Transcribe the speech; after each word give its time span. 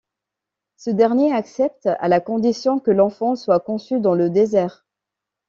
Ce 0.77 0.89
dernier 0.89 1.31
accepte 1.31 1.85
à 1.85 2.07
la 2.07 2.19
condition 2.19 2.79
que 2.79 2.89
l'enfant 2.89 3.35
soit 3.35 3.59
conçu 3.59 3.99
dans 3.99 4.15
le 4.15 4.31
désert. 4.31 4.83